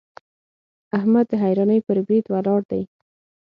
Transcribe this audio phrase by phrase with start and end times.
[0.97, 2.81] احمد د حيرانۍ پر بريد ولاړ دی.